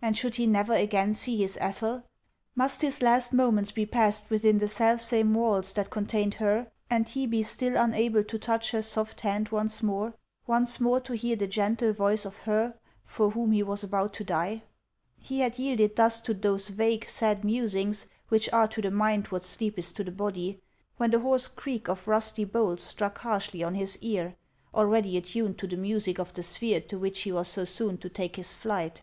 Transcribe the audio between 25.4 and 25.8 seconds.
to the